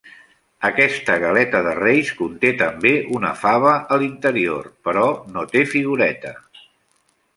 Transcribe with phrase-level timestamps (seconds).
[0.69, 5.05] Aquesta galeta de reis conté també una fava a l'interior, però
[5.37, 6.35] no té figureta.